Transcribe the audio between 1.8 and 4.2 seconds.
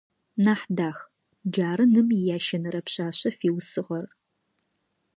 ным иящэнэрэ пшъашъэ фиусыгъэр.